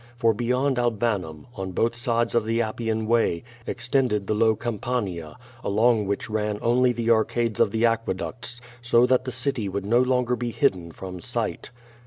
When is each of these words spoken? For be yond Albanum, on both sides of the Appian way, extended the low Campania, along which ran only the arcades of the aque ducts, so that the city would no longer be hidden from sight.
For 0.17 0.33
be 0.33 0.45
yond 0.45 0.77
Albanum, 0.79 1.45
on 1.55 1.73
both 1.73 1.93
sides 1.95 2.33
of 2.33 2.43
the 2.43 2.59
Appian 2.59 3.05
way, 3.05 3.43
extended 3.67 4.25
the 4.25 4.33
low 4.33 4.55
Campania, 4.55 5.37
along 5.63 6.07
which 6.07 6.27
ran 6.27 6.57
only 6.59 6.91
the 6.91 7.11
arcades 7.11 7.59
of 7.59 7.69
the 7.69 7.85
aque 7.85 8.15
ducts, 8.17 8.59
so 8.81 9.05
that 9.05 9.25
the 9.25 9.31
city 9.31 9.69
would 9.69 9.85
no 9.85 10.01
longer 10.01 10.35
be 10.35 10.49
hidden 10.49 10.91
from 10.91 11.19
sight. 11.21 11.69